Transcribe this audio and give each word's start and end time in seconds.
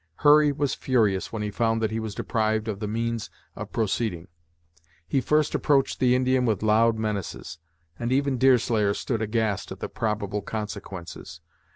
Hurry 0.25 0.51
was 0.51 0.73
furious 0.73 1.31
when 1.31 1.43
he 1.43 1.51
found 1.51 1.79
that 1.79 1.91
he 1.91 1.99
was 1.99 2.15
deprived 2.15 2.67
of 2.67 2.79
the 2.79 2.87
means 2.87 3.29
of 3.55 3.71
proceeding. 3.71 4.29
He 5.07 5.21
first 5.21 5.53
approached 5.53 5.99
the 5.99 6.15
Indian 6.15 6.43
with 6.43 6.63
loud 6.63 6.97
menaces, 6.97 7.59
and 7.99 8.11
even 8.11 8.39
Deerslayer 8.39 8.95
stood 8.95 9.21
aghast 9.21 9.71
at 9.71 9.79
the 9.79 9.87
probable 9.89 10.41
consequences. 10.41 11.39